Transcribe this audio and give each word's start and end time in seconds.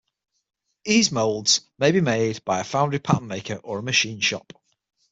These 0.83 1.11
molds 1.11 1.61
may 1.77 1.91
be 1.91 2.01
made 2.01 2.43
by 2.43 2.59
a 2.59 2.63
foundry 2.63 2.97
pattern 2.97 3.27
maker 3.27 3.57
or 3.57 3.83
machine 3.83 4.19
shop. 4.19 4.51